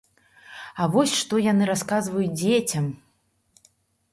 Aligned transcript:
А 0.83 0.87
вось 0.95 1.13
што 1.19 1.41
яны 1.51 1.63
расказваюць 1.71 2.33
дзецям! 2.41 2.85